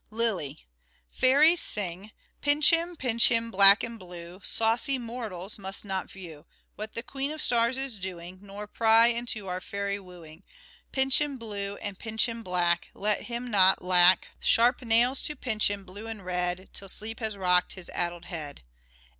Lyly. 0.09 0.65
Fairies 1.11 1.61
sing:—" 1.61 2.11
Pinch 2.41 2.71
him, 2.73 2.95
pinch 2.95 3.29
him, 3.29 3.51
black 3.51 3.83
and 3.83 3.99
blue, 3.99 4.41
Saucy 4.43 4.97
mortals 4.97 5.59
must 5.59 5.85
not 5.85 6.09
view 6.09 6.47
What 6.75 6.95
the 6.95 7.03
Queen 7.03 7.29
of 7.29 7.39
Stars 7.39 7.77
is 7.77 7.99
doing, 7.99 8.39
Nor 8.41 8.65
pry 8.65 9.09
into 9.09 9.47
our 9.47 9.61
fairy 9.61 9.99
wooing. 9.99 10.41
Pinch 10.91 11.21
him 11.21 11.37
blue 11.37 11.75
And 11.75 11.99
pinch 11.99 12.27
him 12.27 12.41
black, 12.41 12.89
Let 12.95 13.25
him 13.25 13.51
not 13.51 13.83
lack 13.83 14.29
334" 14.41 14.41
SHAKESPEARE" 14.41 14.85
IDENTIFIED 14.87 14.87
Sharp 14.87 14.87
nails 14.87 15.21
to 15.21 15.35
pinch 15.35 15.69
him 15.69 15.83
blue 15.85 16.07
and 16.07 16.25
red, 16.25 16.69
Till 16.73 16.89
sleep 16.89 17.19
has 17.19 17.37
rocked 17.37 17.73
his 17.73 17.89
addle 17.91 18.23
head." 18.23 18.63